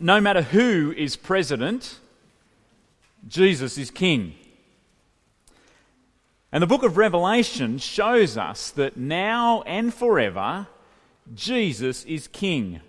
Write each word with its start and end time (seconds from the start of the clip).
No 0.00 0.20
matter 0.20 0.42
who 0.42 0.92
is 0.96 1.16
president, 1.16 1.98
Jesus 3.28 3.78
is 3.78 3.90
king. 3.90 4.34
And 6.50 6.62
the 6.62 6.66
book 6.66 6.82
of 6.82 6.96
Revelation 6.96 7.78
shows 7.78 8.36
us 8.36 8.70
that 8.72 8.96
now 8.96 9.62
and 9.62 9.92
forever, 9.92 10.68
Jesus 11.34 12.04
is 12.04 12.28
king. 12.28 12.80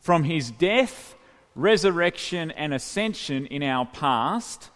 From 0.00 0.24
his 0.24 0.50
death, 0.50 1.14
resurrection, 1.54 2.50
and 2.50 2.74
ascension 2.74 3.46
in 3.46 3.62
our 3.62 3.86
past, 3.86 4.70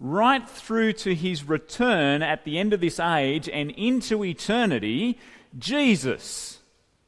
right 0.00 0.48
through 0.48 0.92
to 0.92 1.14
his 1.14 1.44
return 1.44 2.22
at 2.22 2.44
the 2.44 2.58
end 2.58 2.72
of 2.72 2.80
this 2.80 3.00
age 3.00 3.48
and 3.48 3.70
into 3.72 4.24
eternity, 4.24 5.18
Jesus 5.58 6.60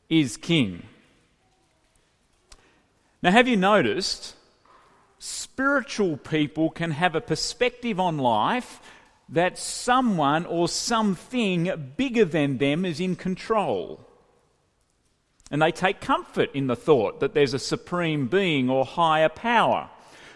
is 0.09 0.37
king. 0.37 0.82
Now, 3.23 3.32
have 3.32 3.48
you 3.48 3.57
noticed 3.57 4.37
spiritual 5.19 6.16
people 6.16 6.70
can 6.70 6.93
have 6.93 7.16
a 7.16 7.20
perspective 7.20 7.98
on 7.98 8.19
life 8.19 8.80
that 9.29 9.59
someone 9.59 10.47
or 10.47 10.69
something 10.69 11.93
bigger 11.96 12.24
than 12.24 12.59
them 12.59 12.84
is 12.84 13.01
in 13.01 13.16
control? 13.16 14.01
And 15.51 15.60
they 15.60 15.73
take 15.73 16.01
comfort 16.01 16.51
in 16.55 16.69
the 16.69 16.77
thought 16.77 17.20
that 17.20 17.34
there's 17.34 17.55
a 17.55 17.59
supreme 17.59 18.29
being 18.29 18.70
or 18.70 18.84
higher 18.84 19.29
power, 19.29 19.91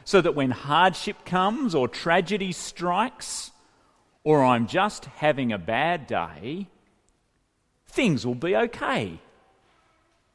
so 0.04 0.20
that 0.20 0.34
when 0.34 0.50
hardship 0.50 1.24
comes 1.24 1.76
or 1.76 1.86
tragedy 1.86 2.50
strikes, 2.50 3.52
or 4.24 4.44
I'm 4.44 4.66
just 4.66 5.04
having 5.04 5.52
a 5.52 5.58
bad 5.58 6.08
day, 6.08 6.66
things 7.86 8.26
will 8.26 8.34
be 8.34 8.56
okay. 8.56 9.20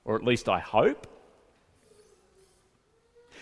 Or 0.05 0.15
at 0.15 0.23
least 0.23 0.47
I 0.47 0.59
hope. 0.59 1.07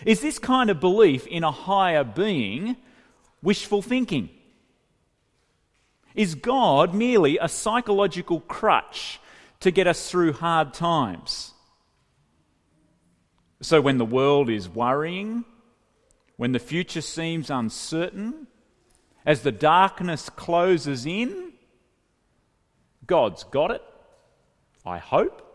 Is 0.04 0.20
this 0.20 0.38
kind 0.38 0.70
of 0.70 0.80
belief 0.80 1.26
in 1.26 1.44
a 1.44 1.50
higher 1.50 2.04
being 2.04 2.76
wishful 3.42 3.82
thinking? 3.82 4.28
Is 6.14 6.34
God 6.34 6.94
merely 6.94 7.38
a 7.38 7.48
psychological 7.48 8.40
crutch 8.40 9.20
to 9.60 9.70
get 9.70 9.86
us 9.86 10.10
through 10.10 10.32
hard 10.34 10.74
times? 10.74 11.52
So, 13.60 13.80
when 13.80 13.98
the 13.98 14.04
world 14.04 14.50
is 14.50 14.68
worrying, 14.68 15.44
when 16.36 16.52
the 16.52 16.58
future 16.58 17.00
seems 17.00 17.50
uncertain, 17.50 18.46
as 19.24 19.42
the 19.42 19.52
darkness 19.52 20.28
closes 20.28 21.06
in, 21.06 21.52
God's 23.06 23.44
got 23.44 23.70
it, 23.70 23.82
I 24.84 24.98
hope. 24.98 25.45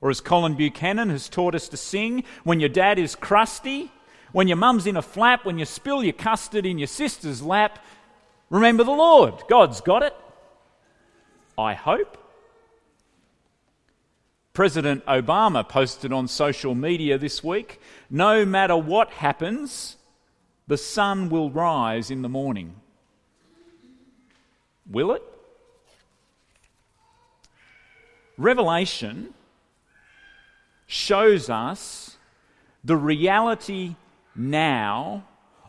Or 0.00 0.10
as 0.10 0.20
Colin 0.20 0.54
Buchanan 0.54 1.10
has 1.10 1.28
taught 1.28 1.54
us 1.54 1.68
to 1.68 1.76
sing, 1.76 2.24
when 2.44 2.60
your 2.60 2.68
dad 2.68 2.98
is 2.98 3.14
crusty, 3.14 3.90
when 4.32 4.48
your 4.48 4.56
mum's 4.56 4.86
in 4.86 4.96
a 4.96 5.02
flap, 5.02 5.44
when 5.44 5.58
you 5.58 5.64
spill 5.64 6.04
your 6.04 6.12
custard 6.12 6.66
in 6.66 6.78
your 6.78 6.86
sister's 6.86 7.42
lap, 7.42 7.84
remember 8.50 8.84
the 8.84 8.90
Lord. 8.90 9.34
God's 9.48 9.80
got 9.80 10.02
it. 10.02 10.14
I 11.56 11.74
hope. 11.74 12.18
President 14.52 15.04
Obama 15.06 15.66
posted 15.68 16.12
on 16.12 16.28
social 16.28 16.74
media 16.74 17.18
this 17.18 17.44
week 17.44 17.80
no 18.08 18.46
matter 18.46 18.76
what 18.76 19.10
happens, 19.10 19.96
the 20.66 20.78
sun 20.78 21.28
will 21.28 21.50
rise 21.50 22.10
in 22.10 22.22
the 22.22 22.28
morning. 22.28 22.74
Will 24.90 25.12
it? 25.12 25.22
Revelation 28.38 29.34
shows 30.86 31.50
us 31.50 32.16
the 32.84 32.96
reality 32.96 33.96
now 34.34 35.24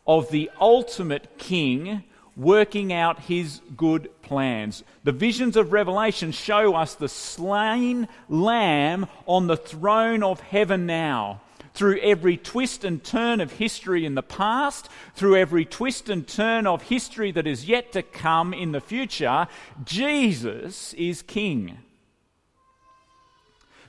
of 0.05 0.29
the 0.29 0.49
ultimate 0.59 1.37
king 1.37 2.03
working 2.35 2.93
out 2.93 3.19
his 3.21 3.61
good 3.75 4.09
plans. 4.21 4.83
The 5.03 5.11
visions 5.11 5.57
of 5.57 5.73
Revelation 5.73 6.31
show 6.31 6.75
us 6.75 6.93
the 6.93 7.09
slain 7.09 8.07
lamb 8.29 9.07
on 9.25 9.47
the 9.47 9.57
throne 9.57 10.21
of 10.21 10.39
heaven 10.39 10.85
now. 10.85 11.41
Through 11.73 11.99
every 11.99 12.37
twist 12.37 12.83
and 12.83 13.03
turn 13.03 13.41
of 13.41 13.53
history 13.53 14.05
in 14.05 14.15
the 14.15 14.23
past, 14.23 14.89
through 15.15 15.35
every 15.35 15.65
twist 15.65 16.09
and 16.09 16.27
turn 16.27 16.65
of 16.65 16.83
history 16.83 17.31
that 17.31 17.45
is 17.45 17.65
yet 17.65 17.91
to 17.91 18.01
come 18.01 18.53
in 18.53 18.71
the 18.71 18.81
future, 18.81 19.47
Jesus 19.83 20.93
is 20.93 21.21
King. 21.21 21.77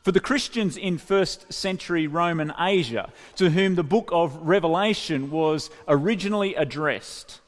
For 0.09 0.13
the 0.13 0.21
Christians 0.21 0.79
in 0.79 0.97
first 0.97 1.53
century 1.53 2.07
Roman 2.07 2.55
Asia, 2.59 3.13
to 3.37 3.51
whom 3.51 3.75
the 3.75 3.83
book 3.83 4.09
of 4.11 4.37
Revelation 4.37 5.31
was 5.31 5.69
originally 5.87 6.55
addressed, 6.55 7.43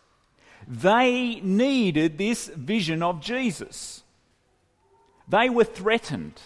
they 0.69 1.41
needed 1.41 2.19
this 2.19 2.49
vision 2.49 3.03
of 3.03 3.22
Jesus. 3.22 4.03
They 5.26 5.49
were 5.49 5.65
threatened. 5.65 6.38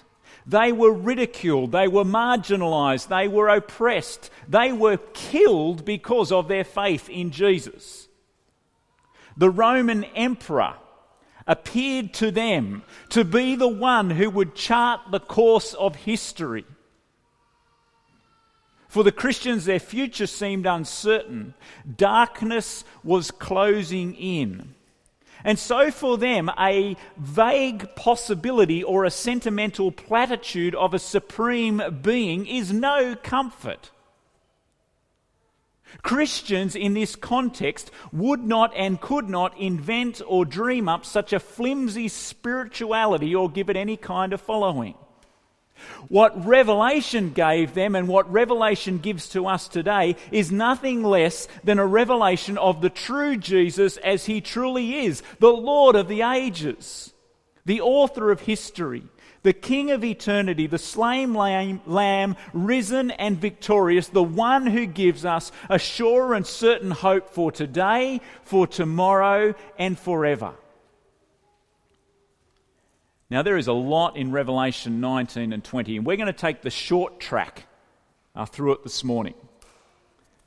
They 0.47 0.71
were 0.71 0.93
ridiculed. 0.93 1.73
They 1.73 1.89
were 1.89 2.05
marginalized. 2.05 3.09
They 3.09 3.27
were 3.27 3.49
oppressed. 3.49 4.31
They 4.49 4.71
were 4.71 4.99
killed 5.15 5.85
because 5.85 6.31
of 6.31 6.47
their 6.47 6.63
faith 6.63 7.09
in 7.09 7.33
Jesus. 7.33 8.07
The 9.37 9.51
Roman 9.51 10.05
emperor 10.05 10.77
appeared 11.47 12.15
to 12.15 12.31
them 12.31 12.83
to 13.11 13.25
be 13.25 13.57
the 13.57 13.69
one 13.69 14.11
who 14.11 14.31
would 14.31 14.55
chart 14.55 15.01
the 15.11 15.21
course 15.21 15.75
of 15.75 15.97
history. 15.97 16.65
For 18.89 19.03
the 19.03 19.13
Christians, 19.13 19.65
their 19.65 19.81
future 19.81 20.27
seemed 20.27 20.67
uncertain. 20.67 21.55
Darkness 21.97 22.85
was 23.03 23.31
closing 23.33 24.15
in. 24.15 24.75
And 25.43 25.59
so, 25.59 25.91
for 25.91 26.17
them, 26.17 26.51
a 26.59 26.97
vague 27.19 27.95
possibility 27.97 28.83
or 28.83 29.05
a 29.05 29.11
sentimental 29.11 29.93
platitude 29.93 30.75
of 30.75 30.95
a 30.95 30.99
supreme 30.99 31.83
being 32.03 32.47
is 32.47 32.73
no 32.73 33.15
comfort. 33.17 33.91
Christians 36.03 36.77
in 36.77 36.95
this 36.95 37.17
context 37.17 37.91
would 38.13 38.41
not 38.41 38.73
and 38.77 39.01
could 39.01 39.29
not 39.29 39.59
invent 39.59 40.21
or 40.27 40.45
dream 40.45 40.89
up 40.89 41.05
such 41.05 41.33
a 41.33 41.41
flimsy 41.41 42.09
spirituality 42.09 43.35
or 43.35 43.51
give 43.51 43.71
it 43.71 43.77
any 43.77 43.97
kind 43.97 44.33
of 44.33 44.41
following. 44.41 44.95
What 46.09 46.47
Revelation 46.47 47.31
gave 47.31 47.75
them 47.75 47.95
and 47.95 48.09
what 48.09 48.31
Revelation 48.31 48.99
gives 48.99 49.29
to 49.31 49.47
us 49.47 49.69
today 49.69 50.17
is 50.31 50.53
nothing 50.53 51.03
less 51.03 51.49
than 51.65 51.79
a 51.79 51.87
revelation 51.87 52.59
of 52.59 52.81
the 52.81 52.91
true 52.91 53.37
Jesus 53.37 53.97
as 53.99 54.27
he 54.27 54.41
truly 54.41 55.05
is, 55.07 55.23
the 55.41 55.53
Lord 55.53 55.97
of 55.97 56.09
the 56.09 56.23
ages, 56.23 57.13
the 57.65 57.81
author 57.81 58.31
of 58.31 58.41
history, 58.41 59.03
the 59.45 59.53
King 59.53 59.91
of 59.91 60.03
eternity, 60.03 60.67
the 60.67 60.79
slain 60.79 61.35
lamb, 61.35 62.37
risen 62.53 63.11
and 63.13 63.39
victorious, 63.39 64.09
the 64.09 64.23
one 64.23 64.67
who 64.67 64.87
gives 64.87 65.25
us 65.25 65.53
a 65.69 65.79
sure 65.79 66.33
and 66.35 66.47
certain 66.47 66.91
hope 66.91 67.29
for 67.29 67.53
today, 67.53 68.23
for 68.43 68.67
tomorrow, 68.67 69.55
and 69.79 69.99
forever. 69.99 70.55
Now, 73.29 73.43
there 73.43 73.59
is 73.59 73.69
a 73.69 73.73
lot 73.73 74.17
in 74.17 74.33
Revelation 74.33 75.01
19 75.01 75.53
and 75.53 75.63
20, 75.63 75.99
and 75.99 76.07
we're 76.07 76.17
going 76.17 76.27
to 76.27 76.33
take 76.33 76.63
the 76.63 76.71
short 76.71 77.21
track 77.21 77.67
uh, 78.35 78.47
through 78.47 78.73
it 78.73 78.83
this 78.83 79.05
morning. 79.05 79.35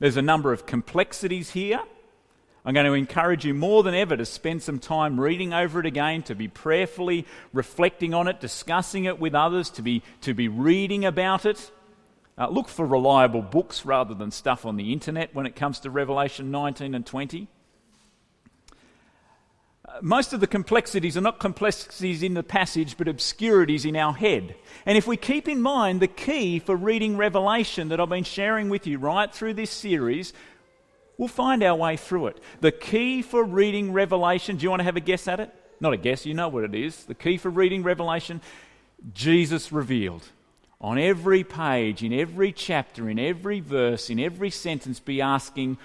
There's 0.00 0.16
a 0.16 0.22
number 0.22 0.52
of 0.52 0.66
complexities 0.66 1.50
here 1.50 1.80
I'm 2.68 2.74
going 2.74 2.84
to 2.84 2.92
encourage 2.92 3.46
you 3.46 3.54
more 3.54 3.82
than 3.82 3.94
ever 3.94 4.14
to 4.14 4.26
spend 4.26 4.62
some 4.62 4.78
time 4.78 5.18
reading 5.18 5.54
over 5.54 5.80
it 5.80 5.86
again, 5.86 6.22
to 6.24 6.34
be 6.34 6.48
prayerfully 6.48 7.24
reflecting 7.54 8.12
on 8.12 8.28
it, 8.28 8.40
discussing 8.40 9.06
it 9.06 9.18
with 9.18 9.34
others, 9.34 9.70
to 9.70 9.82
be, 9.82 10.02
to 10.20 10.34
be 10.34 10.48
reading 10.48 11.06
about 11.06 11.46
it. 11.46 11.70
Uh, 12.36 12.46
look 12.50 12.68
for 12.68 12.84
reliable 12.84 13.40
books 13.40 13.86
rather 13.86 14.12
than 14.12 14.30
stuff 14.30 14.66
on 14.66 14.76
the 14.76 14.92
internet 14.92 15.34
when 15.34 15.46
it 15.46 15.56
comes 15.56 15.80
to 15.80 15.88
Revelation 15.88 16.50
19 16.50 16.94
and 16.94 17.06
20. 17.06 17.48
Uh, 19.86 19.92
most 20.02 20.34
of 20.34 20.40
the 20.40 20.46
complexities 20.46 21.16
are 21.16 21.22
not 21.22 21.40
complexities 21.40 22.22
in 22.22 22.34
the 22.34 22.42
passage, 22.42 22.98
but 22.98 23.08
obscurities 23.08 23.86
in 23.86 23.96
our 23.96 24.12
head. 24.12 24.54
And 24.84 24.98
if 24.98 25.06
we 25.06 25.16
keep 25.16 25.48
in 25.48 25.62
mind 25.62 26.00
the 26.00 26.06
key 26.06 26.58
for 26.58 26.76
reading 26.76 27.16
Revelation 27.16 27.88
that 27.88 27.98
I've 27.98 28.10
been 28.10 28.24
sharing 28.24 28.68
with 28.68 28.86
you 28.86 28.98
right 28.98 29.34
through 29.34 29.54
this 29.54 29.70
series, 29.70 30.34
We'll 31.18 31.26
find 31.26 31.64
our 31.64 31.74
way 31.74 31.96
through 31.96 32.28
it. 32.28 32.40
The 32.60 32.70
key 32.70 33.22
for 33.22 33.42
reading 33.42 33.92
Revelation, 33.92 34.56
do 34.56 34.62
you 34.62 34.70
want 34.70 34.80
to 34.80 34.84
have 34.84 34.96
a 34.96 35.00
guess 35.00 35.26
at 35.26 35.40
it? 35.40 35.52
Not 35.80 35.92
a 35.92 35.96
guess, 35.96 36.24
you 36.24 36.32
know 36.32 36.48
what 36.48 36.62
it 36.62 36.76
is. 36.76 37.04
The 37.04 37.14
key 37.14 37.36
for 37.36 37.50
reading 37.50 37.82
Revelation, 37.82 38.40
Jesus 39.12 39.72
revealed. 39.72 40.28
On 40.80 40.96
every 40.96 41.42
page, 41.42 42.04
in 42.04 42.12
every 42.12 42.52
chapter, 42.52 43.10
in 43.10 43.18
every 43.18 43.58
verse, 43.58 44.10
in 44.10 44.20
every 44.20 44.50
sentence, 44.50 45.00
be 45.00 45.20
asking, 45.20 45.76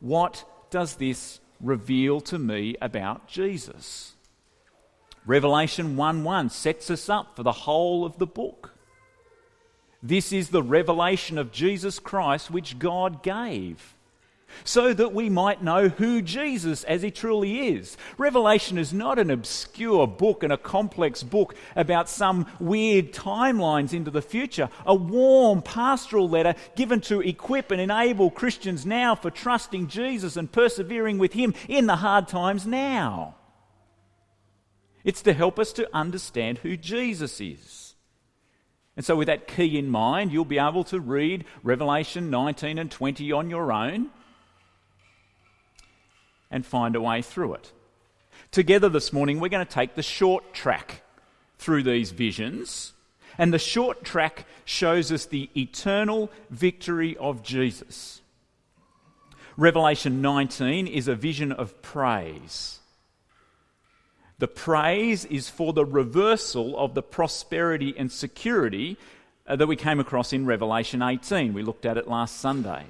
What 0.00 0.44
does 0.68 0.96
this 0.96 1.40
reveal 1.58 2.20
to 2.20 2.38
me 2.38 2.76
about 2.82 3.28
Jesus? 3.28 4.12
Revelation 5.24 5.96
1 5.96 6.22
1 6.22 6.50
sets 6.50 6.90
us 6.90 7.08
up 7.08 7.34
for 7.34 7.42
the 7.42 7.52
whole 7.52 8.04
of 8.04 8.18
the 8.18 8.26
book. 8.26 8.74
This 10.02 10.32
is 10.34 10.50
the 10.50 10.62
revelation 10.62 11.38
of 11.38 11.50
Jesus 11.50 11.98
Christ 11.98 12.50
which 12.50 12.78
God 12.78 13.22
gave 13.22 13.94
so 14.64 14.92
that 14.92 15.12
we 15.12 15.28
might 15.28 15.62
know 15.62 15.88
who 15.88 16.22
Jesus 16.22 16.84
as 16.84 17.02
he 17.02 17.10
truly 17.10 17.68
is. 17.68 17.96
Revelation 18.16 18.78
is 18.78 18.92
not 18.92 19.18
an 19.18 19.30
obscure 19.30 20.06
book 20.06 20.42
and 20.42 20.52
a 20.52 20.58
complex 20.58 21.22
book 21.22 21.54
about 21.76 22.08
some 22.08 22.46
weird 22.58 23.12
timelines 23.12 23.92
into 23.92 24.10
the 24.10 24.22
future. 24.22 24.68
A 24.86 24.94
warm 24.94 25.62
pastoral 25.62 26.28
letter 26.28 26.54
given 26.76 27.00
to 27.02 27.20
equip 27.20 27.70
and 27.70 27.80
enable 27.80 28.30
Christians 28.30 28.84
now 28.84 29.14
for 29.14 29.30
trusting 29.30 29.88
Jesus 29.88 30.36
and 30.36 30.50
persevering 30.50 31.18
with 31.18 31.32
him 31.32 31.54
in 31.68 31.86
the 31.86 31.96
hard 31.96 32.28
times 32.28 32.66
now. 32.66 33.36
It's 35.04 35.22
to 35.22 35.32
help 35.32 35.58
us 35.58 35.72
to 35.74 35.88
understand 35.94 36.58
who 36.58 36.76
Jesus 36.76 37.40
is. 37.40 37.94
And 38.96 39.06
so, 39.06 39.14
with 39.14 39.28
that 39.28 39.46
key 39.46 39.78
in 39.78 39.88
mind, 39.88 40.32
you'll 40.32 40.44
be 40.44 40.58
able 40.58 40.82
to 40.84 40.98
read 40.98 41.44
Revelation 41.62 42.30
19 42.30 42.78
and 42.78 42.90
20 42.90 43.30
on 43.30 43.48
your 43.48 43.72
own 43.72 44.10
and 46.50 46.64
find 46.64 46.96
a 46.96 47.00
way 47.00 47.22
through 47.22 47.54
it. 47.54 47.72
Together 48.50 48.88
this 48.88 49.12
morning, 49.12 49.40
we're 49.40 49.48
going 49.48 49.66
to 49.66 49.72
take 49.72 49.94
the 49.94 50.02
short 50.02 50.54
track 50.54 51.02
through 51.58 51.82
these 51.82 52.10
visions. 52.12 52.92
And 53.36 53.52
the 53.52 53.58
short 53.58 54.04
track 54.04 54.46
shows 54.64 55.12
us 55.12 55.26
the 55.26 55.50
eternal 55.56 56.30
victory 56.50 57.16
of 57.18 57.42
Jesus. 57.42 58.20
Revelation 59.56 60.22
19 60.22 60.86
is 60.86 61.08
a 61.08 61.14
vision 61.14 61.52
of 61.52 61.82
praise. 61.82 62.80
The 64.38 64.48
praise 64.48 65.24
is 65.24 65.48
for 65.48 65.72
the 65.72 65.84
reversal 65.84 66.78
of 66.78 66.94
the 66.94 67.02
prosperity 67.02 67.92
and 67.98 68.10
security 68.10 68.96
uh, 69.46 69.56
that 69.56 69.66
we 69.66 69.76
came 69.76 69.98
across 69.98 70.32
in 70.32 70.46
Revelation 70.46 71.02
18. 71.02 71.52
We 71.52 71.62
looked 71.62 71.86
at 71.86 71.96
it 71.96 72.06
last 72.06 72.36
Sunday 72.36 72.86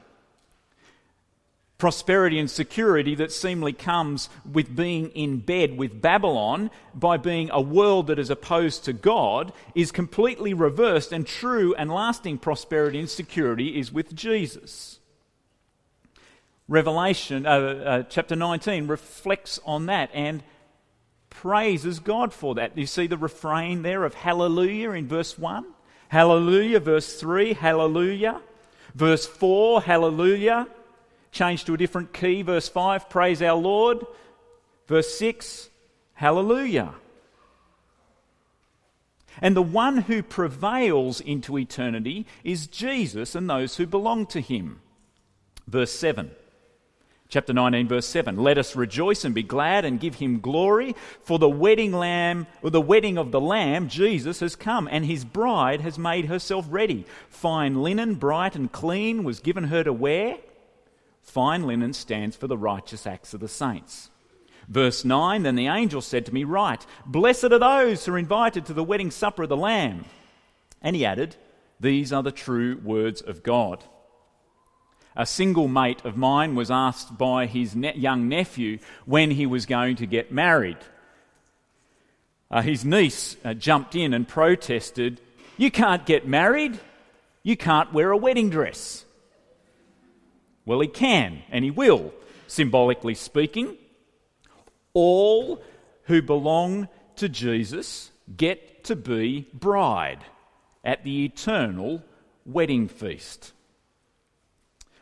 prosperity 1.78 2.40
and 2.40 2.50
security 2.50 3.14
that 3.14 3.30
seemingly 3.30 3.72
comes 3.72 4.28
with 4.50 4.74
being 4.74 5.10
in 5.10 5.38
bed 5.38 5.78
with 5.78 6.02
Babylon 6.02 6.72
by 6.92 7.16
being 7.16 7.48
a 7.52 7.60
world 7.60 8.08
that 8.08 8.18
is 8.18 8.30
opposed 8.30 8.84
to 8.84 8.92
God 8.92 9.52
is 9.76 9.92
completely 9.92 10.52
reversed, 10.52 11.12
and 11.12 11.24
true 11.24 11.76
and 11.76 11.88
lasting 11.88 12.38
prosperity 12.38 12.98
and 12.98 13.08
security 13.08 13.78
is 13.78 13.92
with 13.92 14.12
Jesus. 14.12 14.98
Revelation 16.66 17.46
uh, 17.46 17.50
uh, 17.50 18.02
chapter 18.02 18.34
19 18.34 18.88
reflects 18.88 19.60
on 19.64 19.86
that 19.86 20.10
and 20.12 20.42
praises 21.30 22.00
God 22.00 22.34
for 22.34 22.56
that. 22.56 22.76
You 22.76 22.86
see 22.86 23.06
the 23.06 23.16
refrain 23.16 23.82
there 23.82 24.02
of 24.02 24.14
hallelujah 24.14 24.90
in 24.90 25.06
verse 25.06 25.38
1, 25.38 25.64
hallelujah, 26.08 26.80
verse 26.80 27.20
3, 27.20 27.52
hallelujah, 27.52 28.40
verse 28.96 29.28
4, 29.28 29.82
hallelujah 29.82 30.66
Change 31.32 31.64
to 31.64 31.74
a 31.74 31.78
different 31.78 32.12
key. 32.12 32.42
Verse 32.42 32.68
5, 32.68 33.08
praise 33.10 33.42
our 33.42 33.56
Lord. 33.56 34.04
Verse 34.86 35.16
6, 35.18 35.68
hallelujah. 36.14 36.94
And 39.40 39.54
the 39.54 39.62
one 39.62 39.98
who 39.98 40.22
prevails 40.22 41.20
into 41.20 41.58
eternity 41.58 42.26
is 42.42 42.66
Jesus 42.66 43.34
and 43.34 43.48
those 43.48 43.76
who 43.76 43.86
belong 43.86 44.26
to 44.26 44.40
him. 44.40 44.80
Verse 45.66 45.92
7. 45.92 46.30
Chapter 47.30 47.52
19, 47.52 47.88
verse 47.88 48.06
7. 48.06 48.38
Let 48.38 48.56
us 48.56 48.74
rejoice 48.74 49.22
and 49.22 49.34
be 49.34 49.42
glad 49.42 49.84
and 49.84 50.00
give 50.00 50.14
him 50.14 50.40
glory, 50.40 50.96
for 51.22 51.38
the 51.38 51.48
wedding 51.48 51.92
lamb, 51.92 52.46
or 52.62 52.70
the 52.70 52.80
wedding 52.80 53.18
of 53.18 53.32
the 53.32 53.40
Lamb, 53.40 53.88
Jesus, 53.88 54.40
has 54.40 54.56
come, 54.56 54.88
and 54.90 55.04
his 55.04 55.26
bride 55.26 55.82
has 55.82 55.98
made 55.98 56.24
herself 56.24 56.66
ready. 56.70 57.04
Fine 57.28 57.82
linen, 57.82 58.14
bright 58.14 58.56
and 58.56 58.72
clean, 58.72 59.24
was 59.24 59.40
given 59.40 59.64
her 59.64 59.84
to 59.84 59.92
wear. 59.92 60.38
Fine 61.28 61.66
linen 61.66 61.92
stands 61.92 62.36
for 62.36 62.46
the 62.46 62.56
righteous 62.56 63.06
acts 63.06 63.34
of 63.34 63.40
the 63.40 63.48
saints. 63.48 64.08
Verse 64.66 65.04
9 65.04 65.42
Then 65.42 65.56
the 65.56 65.66
angel 65.66 66.00
said 66.00 66.24
to 66.26 66.34
me, 66.34 66.44
Write, 66.44 66.86
blessed 67.04 67.44
are 67.44 67.58
those 67.58 68.04
who 68.04 68.14
are 68.14 68.18
invited 68.18 68.64
to 68.66 68.72
the 68.72 68.82
wedding 68.82 69.10
supper 69.10 69.42
of 69.42 69.50
the 69.50 69.56
Lamb. 69.56 70.06
And 70.80 70.96
he 70.96 71.04
added, 71.04 71.36
These 71.78 72.14
are 72.14 72.22
the 72.22 72.32
true 72.32 72.80
words 72.82 73.20
of 73.20 73.42
God. 73.42 73.84
A 75.14 75.26
single 75.26 75.68
mate 75.68 76.02
of 76.02 76.16
mine 76.16 76.54
was 76.54 76.70
asked 76.70 77.18
by 77.18 77.44
his 77.44 77.76
ne- 77.76 77.94
young 77.94 78.28
nephew 78.28 78.78
when 79.04 79.30
he 79.30 79.44
was 79.44 79.66
going 79.66 79.96
to 79.96 80.06
get 80.06 80.32
married. 80.32 80.78
Uh, 82.50 82.62
his 82.62 82.86
niece 82.86 83.36
uh, 83.44 83.52
jumped 83.52 83.94
in 83.94 84.14
and 84.14 84.26
protested, 84.26 85.20
You 85.58 85.70
can't 85.70 86.06
get 86.06 86.26
married. 86.26 86.80
You 87.42 87.56
can't 87.56 87.92
wear 87.92 88.12
a 88.12 88.16
wedding 88.16 88.48
dress. 88.48 89.04
Well, 90.68 90.80
he 90.80 90.86
can, 90.86 91.44
and 91.50 91.64
he 91.64 91.70
will, 91.70 92.12
symbolically 92.46 93.14
speaking. 93.14 93.78
All 94.92 95.62
who 96.02 96.20
belong 96.20 96.88
to 97.16 97.26
Jesus 97.26 98.10
get 98.36 98.84
to 98.84 98.94
be 98.94 99.48
bride 99.54 100.26
at 100.84 101.04
the 101.04 101.24
eternal 101.24 102.02
wedding 102.44 102.86
feast. 102.86 103.54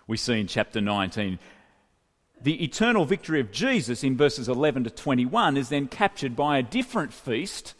We 0.06 0.16
see 0.16 0.38
in 0.38 0.46
chapter 0.46 0.80
19 0.80 1.40
the 2.40 2.62
eternal 2.62 3.04
victory 3.04 3.40
of 3.40 3.50
Jesus 3.50 4.04
in 4.04 4.16
verses 4.16 4.48
11 4.48 4.84
to 4.84 4.90
21 4.90 5.56
is 5.56 5.70
then 5.70 5.88
captured 5.88 6.36
by 6.36 6.58
a 6.58 6.62
different 6.62 7.12
feast, 7.12 7.74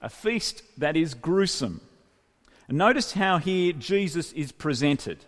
a 0.00 0.08
feast 0.08 0.62
that 0.78 0.96
is 0.96 1.14
gruesome. 1.14 1.80
Notice 2.68 3.14
how 3.14 3.38
here 3.38 3.72
Jesus 3.72 4.30
is 4.34 4.52
presented. 4.52 5.24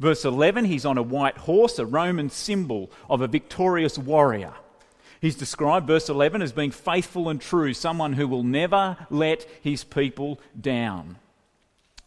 Verse 0.00 0.24
11, 0.24 0.64
he's 0.64 0.86
on 0.86 0.96
a 0.96 1.02
white 1.02 1.36
horse, 1.36 1.78
a 1.78 1.84
Roman 1.84 2.30
symbol 2.30 2.90
of 3.10 3.20
a 3.20 3.28
victorious 3.28 3.98
warrior. 3.98 4.54
He's 5.20 5.36
described, 5.36 5.86
verse 5.86 6.08
11, 6.08 6.40
as 6.40 6.52
being 6.52 6.70
faithful 6.70 7.28
and 7.28 7.38
true, 7.38 7.74
someone 7.74 8.14
who 8.14 8.26
will 8.26 8.42
never 8.42 8.96
let 9.10 9.46
his 9.60 9.84
people 9.84 10.40
down. 10.58 11.16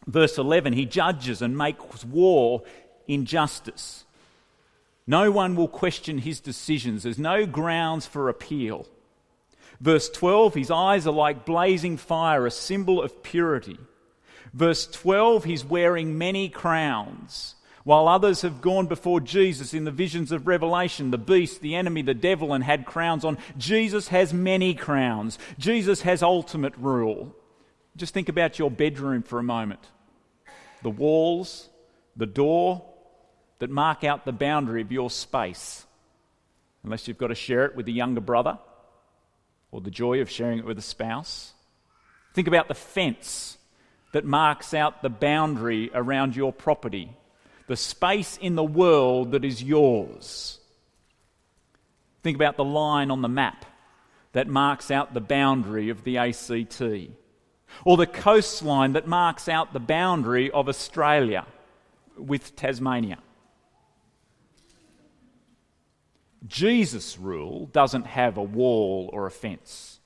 Verse 0.08 0.40
11, 0.40 0.74
he 0.74 0.88
judges 0.88 1.44
and 1.44 1.56
makes 1.56 2.04
war 2.04 2.64
in 3.08 3.26
justice. 3.26 4.06
No 5.06 5.30
one 5.30 5.56
will 5.56 5.68
question 5.68 6.18
his 6.18 6.40
decisions. 6.40 7.04
There's 7.04 7.20
no 7.20 7.46
grounds 7.46 8.08
for 8.08 8.28
appeal. 8.28 8.88
Verse 9.80 10.10
12, 10.10 10.56
his 10.56 10.72
eyes 10.72 11.06
are 11.06 11.14
like 11.14 11.46
blazing 11.46 11.98
fire, 11.98 12.48
a 12.48 12.52
symbol 12.52 13.04
of 13.04 13.22
purity. 13.22 13.78
Verse 14.52 14.88
12, 14.88 15.44
he's 15.44 15.64
wearing 15.64 16.18
many 16.18 16.50
crowns. 16.50 17.54
While 17.84 18.08
others 18.08 18.42
have 18.44 18.62
gone 18.62 18.88
before 18.88 19.20
Jesus 19.20 19.74
in 19.74 19.84
the 19.84 19.92
visions 19.92 20.32
of 20.32 20.48
Revelation, 20.48 21.12
the 21.12 21.18
beast, 21.18 21.60
the 21.60 21.76
enemy, 21.76 22.02
the 22.02 22.14
devil, 22.14 22.54
and 22.54 22.64
had 22.64 22.86
crowns 22.86 23.26
on, 23.26 23.38
Jesus 23.58 24.08
has 24.08 24.34
many 24.34 24.74
crowns. 24.74 25.38
Jesus 25.60 26.02
has 26.04 26.24
ultimate 26.24 26.76
rule. 26.78 27.36
Just 27.98 28.14
think 28.14 28.30
about 28.30 28.58
your 28.58 28.72
bedroom 28.72 29.22
for 29.22 29.38
a 29.38 29.44
moment. 29.44 29.82
The 30.82 30.90
walls, 30.90 31.70
the 32.16 32.26
door 32.26 32.86
that 33.60 33.70
mark 33.70 34.06
out 34.06 34.26
the 34.26 34.32
boundary 34.32 34.82
of 34.82 34.92
your 34.92 35.10
space, 35.10 35.86
unless 36.84 37.08
you've 37.08 37.18
got 37.18 37.28
to 37.28 37.36
share 37.36 37.66
it 37.66 37.76
with 37.76 37.88
a 37.88 37.92
younger 37.92 38.22
brother 38.22 38.60
or 39.72 39.82
the 39.82 39.92
joy 39.92 40.22
of 40.22 40.30
sharing 40.30 40.60
it 40.60 40.66
with 40.66 40.78
a 40.78 40.82
spouse. 40.82 41.54
Think 42.34 42.48
about 42.48 42.70
the 42.70 42.76
fence 42.76 43.58
that 44.14 44.24
marks 44.24 44.74
out 44.74 45.02
the 45.02 45.10
boundary 45.10 45.92
around 45.94 46.36
your 46.36 46.54
property 46.54 47.18
the 47.68 47.76
space 47.76 48.38
in 48.38 48.56
the 48.56 48.64
world 48.64 49.32
that 49.32 49.46
is 49.46 49.64
yours. 49.64 50.60
Think 52.22 52.36
about 52.36 52.58
the 52.58 52.64
line 52.64 53.12
on 53.12 53.22
the 53.22 53.30
map 53.30 53.66
that 54.34 54.48
marks 54.48 54.92
out 54.92 55.14
the 55.14 55.22
boundary 55.22 55.90
of 55.90 56.04
the 56.04 56.18
ACT, 56.18 56.82
or 57.86 57.98
the 57.98 58.08
coastline 58.08 58.94
that 58.94 59.08
marks 59.08 59.48
out 59.48 59.74
the 59.74 59.80
boundary 59.80 60.50
of 60.52 60.68
Australia 60.68 61.46
with 62.18 62.56
Tasmania. 62.56 63.20
Jesus' 66.46 67.18
rule 67.18 67.68
doesn't 67.68 68.06
have 68.06 68.38
a 68.38 68.44
wall 68.44 69.10
or 69.14 69.26
a 69.26 69.32
fence. 69.32 70.00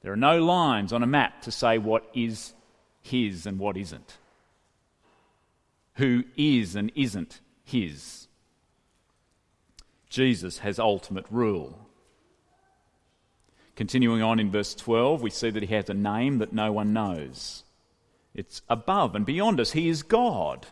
There 0.00 0.12
are 0.12 0.16
no 0.16 0.42
lines 0.42 0.92
on 0.92 1.02
a 1.02 1.06
map 1.06 1.42
to 1.42 1.50
say 1.50 1.76
what 1.76 2.08
is 2.14 2.54
his 3.02 3.46
and 3.46 3.58
what 3.58 3.76
isn't 3.76 4.16
who 5.98 6.24
is 6.36 6.74
and 6.74 6.90
isn't 6.94 7.40
his. 7.64 8.28
Jesus 10.08 10.58
has 10.58 10.78
ultimate 10.78 11.26
rule. 11.30 11.86
Continuing 13.76 14.22
on 14.22 14.40
in 14.40 14.50
verse 14.50 14.74
12, 14.74 15.22
we 15.22 15.30
see 15.30 15.50
that 15.50 15.62
he 15.62 15.74
has 15.74 15.90
a 15.90 15.94
name 15.94 16.38
that 16.38 16.52
no 16.52 16.72
one 16.72 16.92
knows. 16.92 17.64
It's 18.34 18.62
above 18.68 19.14
and 19.14 19.26
beyond 19.26 19.60
us. 19.60 19.72
He 19.72 19.88
is 19.88 20.02
God. 20.02 20.68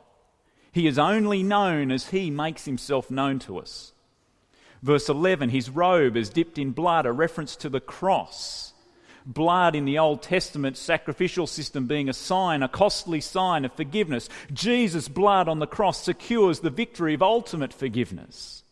He 0.72 0.86
is 0.86 0.98
only 0.98 1.42
known 1.42 1.90
as 1.90 2.10
he 2.10 2.30
makes 2.30 2.64
himself 2.64 3.10
known 3.10 3.38
to 3.40 3.58
us. 3.58 3.92
Verse 4.82 5.08
11, 5.08 5.50
his 5.50 5.70
robe 5.70 6.16
is 6.16 6.30
dipped 6.30 6.58
in 6.58 6.70
blood, 6.70 7.04
a 7.04 7.12
reference 7.12 7.56
to 7.56 7.68
the 7.68 7.80
cross. 7.80 8.74
Blood 9.26 9.74
in 9.74 9.84
the 9.84 9.98
Old 9.98 10.22
Testament 10.22 10.76
sacrificial 10.76 11.46
system 11.46 11.86
being 11.86 12.08
a 12.08 12.14
sign, 12.14 12.62
a 12.62 12.68
costly 12.68 13.20
sign 13.20 13.64
of 13.64 13.72
forgiveness. 13.72 14.28
Jesus' 14.52 15.08
blood 15.08 15.48
on 15.48 15.58
the 15.58 15.66
cross 15.66 16.02
secures 16.02 16.60
the 16.60 16.70
victory 16.70 17.14
of 17.14 17.22
ultimate 17.22 17.72
forgiveness. 17.72 18.62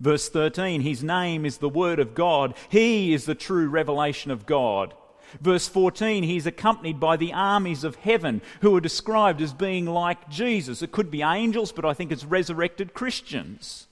Verse 0.00 0.28
13, 0.28 0.80
his 0.80 1.04
name 1.04 1.46
is 1.46 1.58
the 1.58 1.68
Word 1.68 2.00
of 2.00 2.14
God. 2.14 2.54
He 2.68 3.14
is 3.14 3.26
the 3.26 3.34
true 3.34 3.68
revelation 3.68 4.30
of 4.30 4.44
God. 4.44 4.92
Verse 5.40 5.68
14, 5.68 6.22
he's 6.24 6.46
accompanied 6.46 7.00
by 7.00 7.16
the 7.16 7.32
armies 7.32 7.84
of 7.84 7.96
heaven 7.96 8.42
who 8.60 8.74
are 8.76 8.80
described 8.80 9.40
as 9.40 9.52
being 9.52 9.86
like 9.86 10.28
Jesus. 10.28 10.82
It 10.82 10.92
could 10.92 11.10
be 11.10 11.22
angels, 11.22 11.72
but 11.72 11.84
I 11.84 11.94
think 11.94 12.12
it's 12.12 12.24
resurrected 12.24 12.94
Christians. 12.94 13.86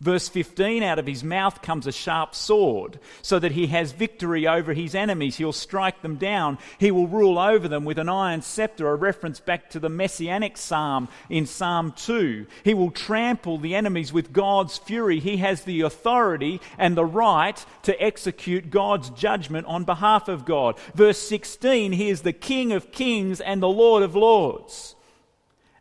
Verse 0.00 0.28
15 0.28 0.82
Out 0.82 0.98
of 0.98 1.06
his 1.06 1.24
mouth 1.24 1.62
comes 1.62 1.86
a 1.86 1.92
sharp 1.92 2.34
sword, 2.34 2.98
so 3.22 3.38
that 3.38 3.52
he 3.52 3.68
has 3.68 3.92
victory 3.92 4.46
over 4.46 4.72
his 4.72 4.94
enemies. 4.94 5.36
He'll 5.36 5.52
strike 5.52 6.02
them 6.02 6.16
down. 6.16 6.58
He 6.78 6.90
will 6.90 7.08
rule 7.08 7.38
over 7.38 7.68
them 7.68 7.84
with 7.84 7.98
an 7.98 8.08
iron 8.08 8.42
scepter, 8.42 8.88
a 8.88 8.94
reference 8.94 9.40
back 9.40 9.70
to 9.70 9.80
the 9.80 9.88
messianic 9.88 10.56
psalm 10.56 11.08
in 11.28 11.46
Psalm 11.46 11.92
2. 11.96 12.46
He 12.64 12.74
will 12.74 12.90
trample 12.90 13.58
the 13.58 13.74
enemies 13.74 14.12
with 14.12 14.32
God's 14.32 14.78
fury. 14.78 15.20
He 15.20 15.38
has 15.38 15.64
the 15.64 15.82
authority 15.82 16.60
and 16.78 16.96
the 16.96 17.04
right 17.04 17.64
to 17.82 18.02
execute 18.02 18.70
God's 18.70 19.10
judgment 19.10 19.66
on 19.66 19.84
behalf 19.84 20.28
of 20.28 20.44
God. 20.44 20.78
Verse 20.94 21.18
16 21.18 21.92
He 21.92 22.08
is 22.08 22.22
the 22.22 22.32
King 22.32 22.72
of 22.72 22.92
kings 22.92 23.40
and 23.40 23.62
the 23.62 23.68
Lord 23.68 24.02
of 24.02 24.14
lords. 24.14 24.94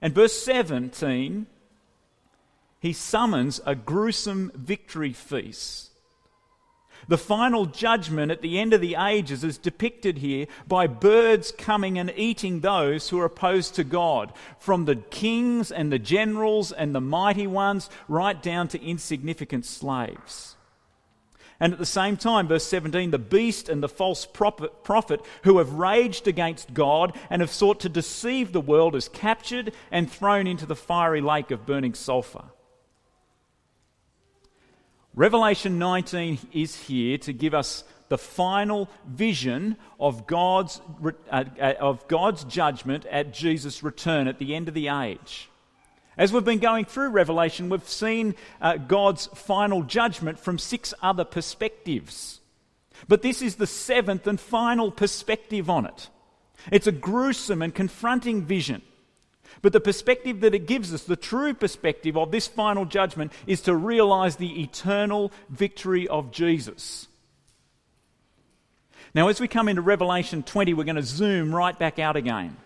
And 0.02 0.14
verse 0.14 0.40
17 0.44 1.48
he 2.80 2.94
summons 2.94 3.60
a 3.66 3.76
gruesome 3.76 4.52
victory 4.56 5.14
feast. 5.14 5.92
The 7.08 7.18
final 7.18 7.66
judgment 7.66 8.32
at 8.32 8.42
the 8.42 8.58
end 8.58 8.74
of 8.74 8.82
the 8.82 8.96
ages 8.96 9.44
is 9.44 9.60
depicted 9.60 10.18
here 10.18 10.48
by 10.68 10.88
birds 10.88 11.52
coming 11.52 12.00
and 12.00 12.12
eating 12.16 12.62
those 12.62 13.10
who 13.10 13.20
are 13.20 13.26
opposed 13.26 13.76
to 13.76 13.84
God, 13.84 14.34
from 14.58 14.86
the 14.86 14.96
kings 14.96 15.72
and 15.72 15.92
the 15.92 16.00
generals 16.00 16.72
and 16.72 16.96
the 16.96 17.02
mighty 17.02 17.46
ones, 17.46 17.90
right 18.08 18.42
down 18.42 18.68
to 18.70 18.82
insignificant 18.84 19.66
slaves. 19.66 20.56
And 21.60 21.74
at 21.74 21.80
the 21.80 21.86
same 21.86 22.18
time, 22.18 22.48
verse 22.48 22.66
17, 22.66 23.12
the 23.12 23.20
beast 23.20 23.70
and 23.70 23.84
the 23.84 23.90
false 23.90 24.26
prophet 24.26 25.22
who 25.44 25.60
have 25.60 25.74
raged 25.74 26.28
against 26.28 26.74
God 26.74 27.16
and 27.30 27.42
have 27.42 27.52
sought 27.52 27.80
to 27.82 27.90
deceive 27.90 28.52
the 28.52 28.60
world 28.60 28.96
is 28.96 29.08
captured 29.10 29.74
and 29.92 30.12
thrown 30.12 30.48
into 30.48 30.66
the 30.66 30.76
fiery 30.76 31.22
lake 31.22 31.52
of 31.52 31.66
burning 31.66 31.94
sulfur. 31.94 32.46
Revelation 35.16 35.80
19 35.80 36.40
is 36.52 36.76
here 36.76 37.18
to 37.20 37.32
give 37.32 37.54
us 37.54 37.86
the 38.10 38.18
final 38.18 38.90
vision 39.08 39.78
of 39.98 40.28
God's, 40.28 40.82
uh, 41.32 41.46
uh, 41.60 41.74
of 41.80 42.06
God's 42.10 42.44
judgment 42.44 43.06
at 43.06 43.34
Jesus' 43.34 43.82
return 43.82 44.28
at 44.28 44.40
the 44.40 44.54
end 44.54 44.68
of 44.68 44.74
the 44.74 44.90
age. 44.90 45.50
As 46.18 46.34
we've 46.34 46.44
been 46.44 46.60
going 46.60 46.84
through 46.84 47.10
Revelation, 47.10 47.70
we've 47.70 47.88
seen 47.88 48.36
uh, 48.62 48.76
God's 48.76 49.28
final 49.28 49.84
judgment 49.84 50.38
from 50.38 50.60
six 50.60 50.94
other 51.02 51.24
perspectives. 51.24 52.42
But 53.08 53.22
this 53.22 53.42
is 53.42 53.56
the 53.56 53.68
seventh 53.68 54.28
and 54.28 54.40
final 54.40 54.92
perspective 54.92 55.70
on 55.70 55.86
it. 55.86 56.10
It's 56.72 56.88
a 56.88 56.92
gruesome 56.92 57.62
and 57.62 57.74
confronting 57.74 58.44
vision. 58.44 58.82
But 59.62 59.74
the 59.74 59.80
perspective 59.80 60.42
that 60.42 60.54
it 60.54 60.68
gives 60.68 60.94
us, 60.94 61.04
the 61.04 61.16
true 61.16 61.54
perspective 61.54 62.18
of 62.18 62.32
this 62.32 62.48
final 62.48 62.86
judgment, 62.86 63.32
is 63.48 63.62
to 63.62 63.76
realize 63.76 64.36
the 64.36 64.62
eternal 64.62 65.32
victory 65.50 66.08
of 66.08 66.32
Jesus. 66.32 67.08
Now, 69.14 69.30
as 69.30 69.40
we 69.40 69.48
come 69.48 69.70
into 69.70 69.82
Revelation 69.82 70.44
20, 70.44 70.74
we're 70.74 70.84
going 70.84 70.98
to 70.98 71.04
zoom 71.04 71.56
right 71.56 71.78
back 71.78 72.00
out 72.00 72.18
again 72.18 72.58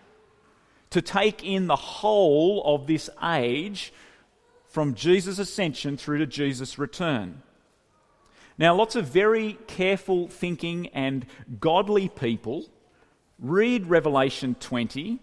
to 0.89 1.01
take 1.01 1.43
in 1.43 1.67
the 1.67 1.75
whole 1.75 2.63
of 2.65 2.87
this 2.87 3.09
age 3.23 3.93
from 4.67 4.95
Jesus' 4.95 5.37
ascension 5.39 5.97
through 5.97 6.19
to 6.19 6.25
Jesus' 6.25 6.79
return. 6.79 7.43
Now, 8.57 8.75
lots 8.75 8.95
of 8.95 9.05
very 9.05 9.57
careful 9.67 10.27
thinking 10.27 10.87
and 10.87 11.25
godly 11.59 12.09
people 12.09 12.65
read 13.39 13.87
Revelation 13.87 14.55
20 14.59 15.19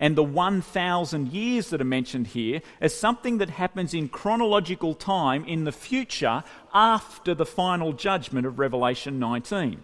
and 0.00 0.16
the 0.16 0.24
1,000 0.24 1.28
years 1.28 1.68
that 1.70 1.80
are 1.80 1.84
mentioned 1.84 2.28
here 2.28 2.62
as 2.80 2.98
something 2.98 3.38
that 3.38 3.50
happens 3.50 3.94
in 3.94 4.08
chronological 4.08 4.94
time 4.94 5.44
in 5.44 5.64
the 5.64 5.72
future 5.72 6.42
after 6.74 7.34
the 7.34 7.46
final 7.46 7.92
judgment 7.92 8.46
of 8.46 8.58
Revelation 8.58 9.20
19. 9.20 9.82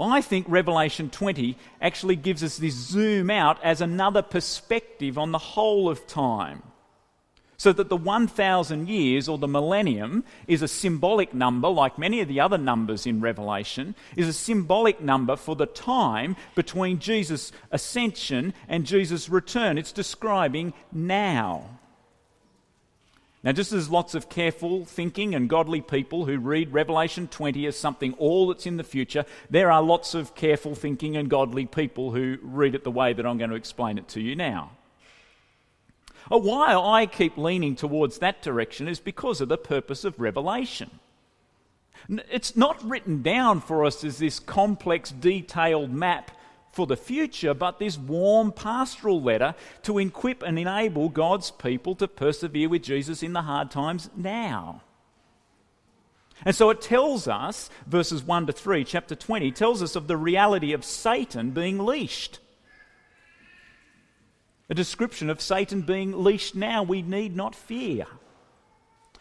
I 0.00 0.20
think 0.20 0.46
Revelation 0.48 1.10
20 1.10 1.56
actually 1.80 2.16
gives 2.16 2.44
us 2.44 2.56
this 2.56 2.74
zoom 2.74 3.30
out 3.30 3.62
as 3.64 3.80
another 3.80 4.22
perspective 4.22 5.18
on 5.18 5.32
the 5.32 5.38
whole 5.38 5.88
of 5.88 6.06
time. 6.06 6.62
So 7.58 7.72
that 7.72 7.88
the 7.88 7.96
1,000 7.96 8.88
years 8.88 9.28
or 9.28 9.36
the 9.36 9.48
millennium 9.48 10.22
is 10.46 10.62
a 10.62 10.68
symbolic 10.68 11.34
number, 11.34 11.66
like 11.66 11.98
many 11.98 12.20
of 12.20 12.28
the 12.28 12.38
other 12.38 12.56
numbers 12.56 13.04
in 13.04 13.20
Revelation, 13.20 13.96
is 14.14 14.28
a 14.28 14.32
symbolic 14.32 15.00
number 15.00 15.34
for 15.34 15.56
the 15.56 15.66
time 15.66 16.36
between 16.54 17.00
Jesus' 17.00 17.50
ascension 17.72 18.54
and 18.68 18.86
Jesus' 18.86 19.28
return. 19.28 19.76
It's 19.76 19.90
describing 19.90 20.72
now. 20.92 21.78
Now, 23.42 23.50
just 23.50 23.72
as 23.72 23.90
lots 23.90 24.14
of 24.14 24.28
careful 24.28 24.84
thinking 24.84 25.34
and 25.34 25.48
godly 25.48 25.80
people 25.80 26.26
who 26.26 26.38
read 26.38 26.72
Revelation 26.72 27.26
20 27.26 27.66
as 27.66 27.76
something 27.76 28.12
all 28.14 28.46
that's 28.48 28.66
in 28.66 28.76
the 28.76 28.84
future, 28.84 29.24
there 29.50 29.72
are 29.72 29.82
lots 29.82 30.14
of 30.14 30.36
careful 30.36 30.76
thinking 30.76 31.16
and 31.16 31.28
godly 31.28 31.66
people 31.66 32.12
who 32.12 32.38
read 32.40 32.76
it 32.76 32.84
the 32.84 32.90
way 32.92 33.12
that 33.12 33.26
I'm 33.26 33.38
going 33.38 33.50
to 33.50 33.56
explain 33.56 33.98
it 33.98 34.06
to 34.08 34.20
you 34.20 34.36
now. 34.36 34.77
Why 36.28 36.74
I 36.74 37.06
keep 37.06 37.38
leaning 37.38 37.74
towards 37.74 38.18
that 38.18 38.42
direction 38.42 38.88
is 38.88 39.00
because 39.00 39.40
of 39.40 39.48
the 39.48 39.58
purpose 39.58 40.04
of 40.04 40.20
Revelation. 40.20 40.90
It's 42.08 42.56
not 42.56 42.82
written 42.88 43.22
down 43.22 43.60
for 43.60 43.84
us 43.84 44.04
as 44.04 44.18
this 44.18 44.38
complex, 44.38 45.10
detailed 45.10 45.92
map 45.92 46.30
for 46.72 46.86
the 46.86 46.96
future, 46.96 47.54
but 47.54 47.78
this 47.78 47.98
warm 47.98 48.52
pastoral 48.52 49.20
letter 49.20 49.54
to 49.82 49.98
equip 49.98 50.42
and 50.42 50.58
enable 50.58 51.08
God's 51.08 51.50
people 51.50 51.94
to 51.96 52.06
persevere 52.06 52.68
with 52.68 52.82
Jesus 52.82 53.22
in 53.22 53.32
the 53.32 53.42
hard 53.42 53.70
times 53.70 54.10
now. 54.16 54.82
And 56.44 56.54
so 56.54 56.70
it 56.70 56.80
tells 56.80 57.26
us, 57.26 57.68
verses 57.86 58.22
1 58.22 58.46
to 58.46 58.52
3, 58.52 58.84
chapter 58.84 59.16
20, 59.16 59.50
tells 59.50 59.82
us 59.82 59.96
of 59.96 60.06
the 60.06 60.16
reality 60.16 60.72
of 60.72 60.84
Satan 60.84 61.50
being 61.50 61.78
leashed 61.78 62.38
a 64.68 64.74
description 64.74 65.30
of 65.30 65.40
Satan 65.40 65.82
being 65.82 66.24
leashed 66.24 66.54
now 66.54 66.82
we 66.82 67.02
need 67.02 67.34
not 67.34 67.54
fear. 67.54 68.06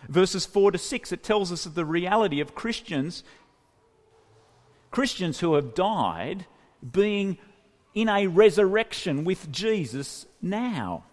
Verses 0.09 0.45
4 0.45 0.71
to 0.71 0.77
6, 0.77 1.11
it 1.11 1.23
tells 1.23 1.51
us 1.51 1.65
of 1.65 1.75
the 1.75 1.85
reality 1.85 2.39
of 2.39 2.55
Christians, 2.55 3.23
Christians 4.91 5.39
who 5.39 5.55
have 5.55 5.73
died, 5.73 6.45
being 6.91 7.37
in 7.93 8.09
a 8.09 8.27
resurrection 8.27 9.23
with 9.23 9.51
Jesus 9.51 10.25
now. 10.41 11.03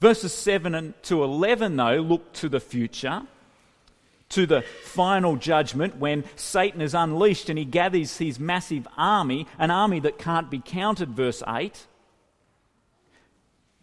Verses 0.00 0.32
7 0.32 0.94
to 1.02 1.24
11, 1.24 1.76
though, 1.76 1.96
look 1.96 2.32
to 2.34 2.48
the 2.48 2.60
future, 2.60 3.22
to 4.28 4.46
the 4.46 4.62
final 4.62 5.36
judgment 5.36 5.96
when 5.96 6.24
Satan 6.36 6.80
is 6.80 6.94
unleashed 6.94 7.48
and 7.48 7.58
he 7.58 7.64
gathers 7.64 8.18
his 8.18 8.38
massive 8.38 8.86
army, 8.96 9.46
an 9.58 9.70
army 9.70 10.00
that 10.00 10.18
can't 10.18 10.50
be 10.50 10.60
counted, 10.64 11.10
verse 11.10 11.42
8. 11.46 11.86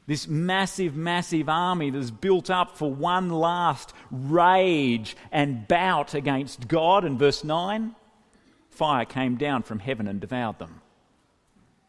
This 0.07 0.27
massive, 0.27 0.95
massive 0.95 1.49
army 1.49 1.89
that's 1.89 2.11
built 2.11 2.49
up 2.49 2.77
for 2.77 2.93
one 2.93 3.29
last 3.29 3.93
rage 4.11 5.17
and 5.31 5.67
bout 5.67 6.13
against 6.13 6.67
God. 6.67 7.03
In 7.03 7.17
verse 7.17 7.43
9, 7.43 7.95
fire 8.69 9.05
came 9.05 9.35
down 9.35 9.63
from 9.63 9.79
heaven 9.79 10.07
and 10.07 10.19
devoured 10.19 10.59
them. 10.59 10.81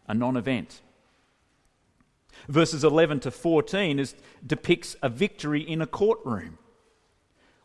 A 0.09 0.15
non 0.15 0.37
event. 0.37 0.81
Verses 2.49 2.85
11 2.85 3.21
to 3.21 3.31
14 3.31 3.99
is, 3.99 4.15
depicts 4.47 4.97
a 5.03 5.09
victory 5.09 5.61
in 5.61 5.83
a 5.83 5.87
courtroom. 5.87 6.59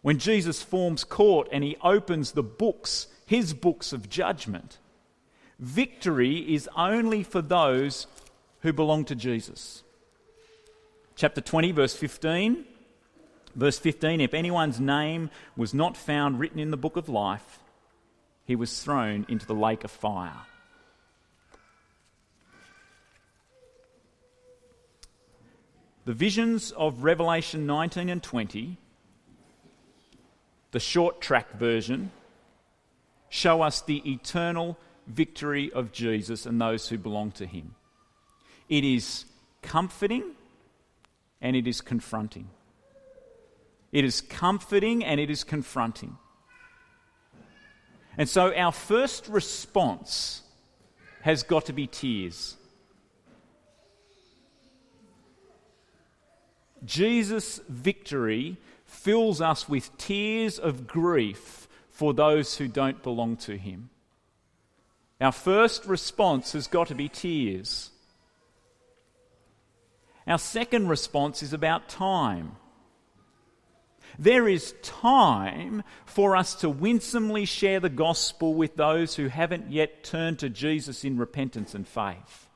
When 0.02 0.18
Jesus 0.18 0.64
forms 0.64 1.04
court 1.04 1.48
and 1.52 1.64
he 1.64 1.78
opens 1.82 2.32
the 2.32 2.44
books, 2.44 3.08
his 3.26 3.54
books 3.54 3.94
of 3.94 4.10
judgment, 4.10 4.80
victory 5.60 6.54
is 6.54 6.68
only 6.76 7.24
for 7.24 7.42
those 7.42 8.08
who 8.62 8.74
belong 8.74 9.06
to 9.06 9.16
Jesus 9.16 9.84
chapter 11.22 11.40
20, 11.40 11.72
verse 11.72 11.94
15. 11.96 12.66
Verse 13.54 13.78
15 13.78 14.22
If 14.22 14.34
anyone's 14.34 14.80
name 14.80 15.30
was 15.56 15.72
not 15.72 15.96
found 15.96 16.40
written 16.40 16.58
in 16.58 16.72
the 16.72 16.78
book 16.78 16.98
of 16.98 17.08
life, 17.08 17.60
he 18.46 18.56
was 18.56 18.82
thrown 18.82 19.28
into 19.30 19.46
the 19.46 19.54
lake 19.54 19.84
of 19.84 19.92
fire. 19.92 20.34
The 26.06 26.14
visions 26.14 26.72
of 26.72 27.04
Revelation 27.04 27.68
19 27.68 28.10
and 28.10 28.24
20 28.24 28.78
the 30.72 30.80
short 30.80 31.22
track 31.22 31.52
version, 31.52 32.12
show 33.30 33.62
us 33.62 33.82
the 33.82 34.02
eternal 34.10 34.78
victory 35.06 35.72
of 35.74 35.92
Jesus 35.92 36.46
and 36.46 36.60
those 36.60 36.88
who 36.88 36.98
belong 36.98 37.32
to 37.32 37.46
him. 37.46 37.76
It 38.70 38.86
is 38.86 39.26
comforting 39.62 40.24
and 41.42 41.56
it 41.56 41.68
is 41.68 41.82
confronting. 41.82 42.50
It 43.92 44.06
is 44.06 44.22
comforting 44.22 45.04
and 45.04 45.20
it 45.20 45.30
is 45.30 45.44
confronting. 45.44 46.18
And 48.18 48.28
so 48.28 48.54
our 48.56 48.72
first 48.72 49.28
response 49.28 50.44
has 51.22 51.44
got 51.44 51.66
to 51.66 51.74
be 51.74 51.88
tears. 51.88 52.58
Jesus' 56.84 57.60
victory 57.70 58.58
fills 58.86 59.40
us 59.40 59.70
with 59.70 59.96
tears 59.98 60.58
of 60.60 60.88
grief 60.88 61.68
for 61.90 62.14
those 62.14 62.58
who 62.58 62.68
don't 62.68 63.04
belong 63.04 63.38
to 63.38 63.58
him. 63.58 63.90
Our 65.20 65.32
first 65.32 65.86
response 65.86 66.54
has 66.54 66.66
got 66.66 66.88
to 66.88 66.96
be 66.96 67.08
tears. 67.08 67.92
Our 70.28 70.38
second 70.38 70.88
response 70.88 71.42
is 71.44 71.54
about 71.54 71.90
time. 71.90 72.56
There 74.20 74.48
is 74.48 74.76
time 74.82 75.84
for 76.06 76.36
us 76.36 76.56
to 76.56 76.70
winsomely 76.70 77.46
share 77.46 77.80
the 77.80 77.90
gospel 77.90 78.54
with 78.54 78.76
those 78.76 79.16
who 79.16 79.28
haven't 79.28 79.72
yet 79.72 80.04
turned 80.04 80.40
to 80.40 80.50
Jesus 80.50 81.04
in 81.04 81.18
repentance 81.18 81.74
and 81.74 81.88
faith. 81.88 82.48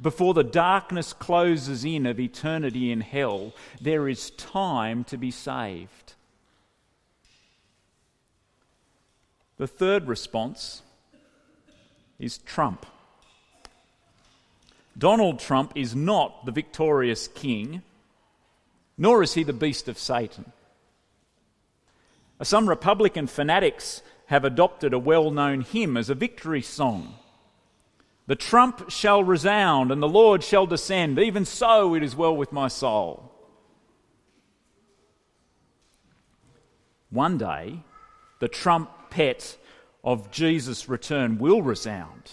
Before 0.00 0.34
the 0.34 0.42
darkness 0.42 1.12
closes 1.12 1.84
in 1.84 2.06
of 2.06 2.18
eternity 2.18 2.90
in 2.90 3.00
hell, 3.00 3.54
there 3.80 4.08
is 4.08 4.30
time 4.30 5.04
to 5.04 5.16
be 5.16 5.30
saved. 5.30 6.14
The 9.58 9.68
third 9.68 10.08
response 10.08 10.82
is 12.18 12.38
Trump. 12.38 12.84
Donald 14.96 15.38
Trump 15.38 15.72
is 15.74 15.96
not 15.96 16.44
the 16.44 16.52
victorious 16.52 17.28
king, 17.28 17.82
nor 18.98 19.22
is 19.22 19.34
he 19.34 19.42
the 19.42 19.52
beast 19.52 19.88
of 19.88 19.98
Satan. 19.98 20.52
Some 22.42 22.68
Republican 22.68 23.26
fanatics 23.26 24.02
have 24.26 24.44
adopted 24.44 24.92
a 24.92 24.98
well 24.98 25.30
known 25.30 25.60
hymn 25.62 25.96
as 25.96 26.10
a 26.10 26.14
victory 26.14 26.62
song. 26.62 27.14
The 28.26 28.36
trump 28.36 28.90
shall 28.90 29.22
resound 29.22 29.90
and 29.90 30.02
the 30.02 30.08
Lord 30.08 30.42
shall 30.44 30.66
descend. 30.66 31.18
Even 31.18 31.44
so, 31.44 31.94
it 31.94 32.02
is 32.02 32.16
well 32.16 32.36
with 32.36 32.52
my 32.52 32.68
soul. 32.68 33.30
One 37.10 37.36
day, 37.36 37.80
the 38.38 38.48
trumpet 38.48 39.58
of 40.02 40.30
Jesus' 40.30 40.88
return 40.88 41.38
will 41.38 41.62
resound. 41.62 42.32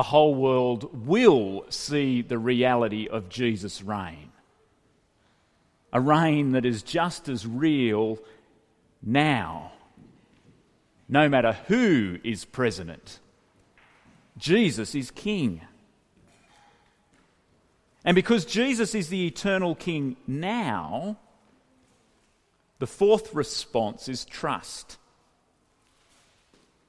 The 0.00 0.04
whole 0.04 0.34
world 0.34 1.06
will 1.06 1.66
see 1.68 2.22
the 2.22 2.38
reality 2.38 3.06
of 3.06 3.28
Jesus' 3.28 3.82
reign. 3.82 4.32
A 5.92 6.00
reign 6.00 6.52
that 6.52 6.64
is 6.64 6.82
just 6.82 7.28
as 7.28 7.46
real 7.46 8.18
now, 9.02 9.72
no 11.06 11.28
matter 11.28 11.52
who 11.68 12.16
is 12.24 12.46
president. 12.46 13.18
Jesus 14.38 14.94
is 14.94 15.10
king. 15.10 15.60
And 18.02 18.14
because 18.14 18.46
Jesus 18.46 18.94
is 18.94 19.10
the 19.10 19.26
eternal 19.26 19.74
king 19.74 20.16
now, 20.26 21.18
the 22.78 22.86
fourth 22.86 23.34
response 23.34 24.08
is 24.08 24.24
trust. 24.24 24.96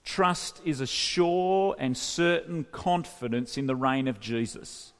Trust 0.03 0.61
is 0.65 0.81
a 0.81 0.87
sure 0.87 1.75
and 1.77 1.95
certain 1.95 2.65
confidence 2.71 3.57
in 3.57 3.67
the 3.67 3.75
reign 3.75 4.07
of 4.07 4.19
Jesus. 4.19 4.93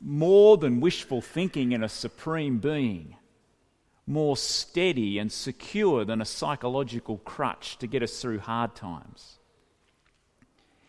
More 0.00 0.56
than 0.56 0.80
wishful 0.80 1.20
thinking 1.20 1.72
in 1.72 1.82
a 1.82 1.88
supreme 1.88 2.58
being, 2.58 3.16
more 4.06 4.36
steady 4.36 5.18
and 5.18 5.30
secure 5.30 6.04
than 6.04 6.20
a 6.20 6.26
psychological 6.26 7.18
crutch 7.18 7.78
to 7.78 7.86
get 7.86 8.02
us 8.02 8.20
through 8.20 8.40
hard 8.40 8.74
times. 8.74 9.38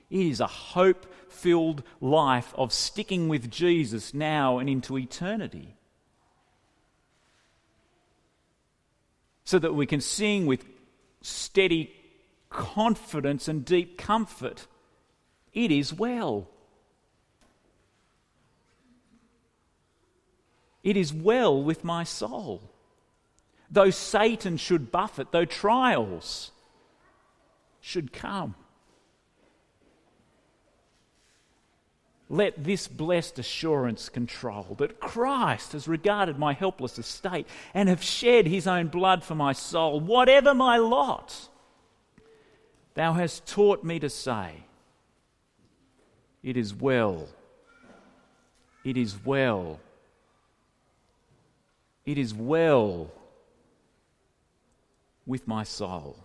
It 0.10 0.26
is 0.26 0.40
a 0.40 0.48
hope 0.48 1.06
filled 1.30 1.84
life 2.00 2.54
of 2.58 2.72
sticking 2.72 3.28
with 3.28 3.50
Jesus 3.50 4.14
now 4.14 4.60
and 4.60 4.70
into 4.70 4.98
eternity. 4.98 5.76
so 9.46 9.60
that 9.60 9.76
we 9.76 9.86
can 9.86 10.02
sing 10.02 10.48
with 10.48 10.66
steady 11.22 11.94
confidence 12.50 13.48
and 13.48 13.66
deep 13.66 13.98
comfort. 13.98 14.68
It 15.54 15.72
is 15.72 15.94
well. 15.94 16.48
It 20.84 20.96
is 20.96 21.14
well 21.14 21.62
with 21.62 21.84
my 21.84 22.04
soul. 22.04 22.62
Though 23.72 23.90
Satan 23.90 24.58
should 24.58 24.92
buffet, 24.92 25.32
though 25.32 25.46
trials 25.46 26.52
should 27.82 28.14
come. 28.14 28.56
Let 32.30 32.64
this 32.64 32.88
blessed 32.88 33.38
assurance 33.38 34.10
control 34.10 34.76
that 34.80 35.00
Christ 35.00 35.74
has 35.74 35.88
regarded 35.88 36.40
my 36.40 36.54
helpless 36.54 36.98
estate 36.98 37.48
and 37.74 37.88
have 37.88 38.02
shed 38.04 38.48
his 38.48 38.66
own 38.66 38.88
blood 38.88 39.24
for 39.24 39.36
my 39.36 39.54
soul, 39.54 40.00
whatever 40.00 40.54
my 40.54 40.78
lot. 40.78 41.50
Thou 42.96 43.12
hast 43.14 43.46
taught 43.46 43.84
me 43.84 44.00
to 44.00 44.10
say, 44.10 44.64
It 46.42 46.58
is 46.58 46.74
well, 46.74 47.28
it 48.84 48.98
is 48.98 49.18
well, 49.24 49.80
it 52.06 52.18
is 52.18 52.34
well 52.34 53.12
with 55.26 55.46
my 55.48 55.64
soul. 55.64 56.18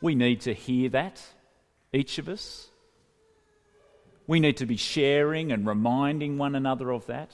We 0.00 0.14
need 0.14 0.42
to 0.42 0.54
hear 0.54 0.88
that, 0.90 1.20
each 1.92 2.18
of 2.18 2.28
us. 2.28 2.68
We 4.26 4.38
need 4.38 4.56
to 4.58 4.66
be 4.66 4.76
sharing 4.76 5.50
and 5.50 5.66
reminding 5.66 6.38
one 6.38 6.54
another 6.54 6.92
of 6.92 7.06
that. 7.06 7.32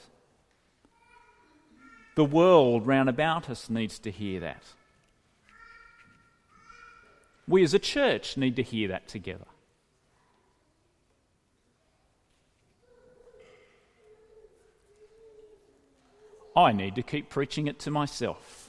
The 2.16 2.24
world 2.24 2.87
round 2.87 3.11
about 3.11 3.50
us 3.50 3.68
needs 3.68 3.98
to 4.00 4.11
hear 4.11 4.40
that. 4.40 4.62
We 7.46 7.62
as 7.62 7.74
a 7.74 7.79
church 7.79 8.38
need 8.38 8.57
to 8.57 8.62
hear 8.62 8.88
that 8.88 9.07
together. 9.07 9.44
I 16.57 16.72
need 16.72 16.94
to 16.94 17.02
keep 17.02 17.29
preaching 17.29 17.66
it 17.66 17.79
to 17.81 17.90
myself. 17.90 18.65